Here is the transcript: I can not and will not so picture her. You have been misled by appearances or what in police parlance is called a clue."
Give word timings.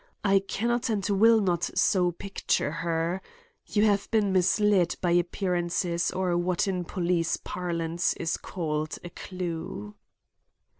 I 0.23 0.39
can 0.39 0.69
not 0.69 0.89
and 0.89 1.07
will 1.07 1.39
not 1.41 1.63
so 1.77 2.11
picture 2.11 2.71
her. 2.71 3.21
You 3.67 3.83
have 3.85 4.09
been 4.09 4.31
misled 4.33 4.95
by 4.99 5.11
appearances 5.11 6.09
or 6.09 6.35
what 6.37 6.67
in 6.67 6.85
police 6.85 7.37
parlance 7.37 8.13
is 8.13 8.35
called 8.37 8.97
a 9.03 9.11
clue." 9.11 9.93